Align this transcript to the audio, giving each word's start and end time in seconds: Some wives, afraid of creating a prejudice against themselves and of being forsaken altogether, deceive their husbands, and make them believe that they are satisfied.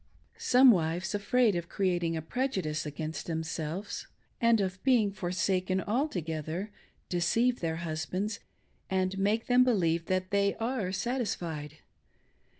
Some 0.39 0.71
wives, 0.71 1.13
afraid 1.13 1.55
of 1.55 1.69
creating 1.69 2.17
a 2.17 2.23
prejudice 2.23 2.87
against 2.87 3.27
themselves 3.27 4.07
and 4.41 4.59
of 4.59 4.81
being 4.83 5.11
forsaken 5.11 5.79
altogether, 5.79 6.71
deceive 7.07 7.59
their 7.59 7.75
husbands, 7.85 8.39
and 8.89 9.15
make 9.19 9.45
them 9.45 9.63
believe 9.63 10.05
that 10.07 10.31
they 10.31 10.55
are 10.55 10.91
satisfied. 10.91 11.81